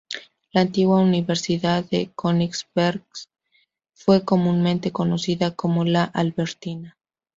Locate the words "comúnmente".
4.25-4.91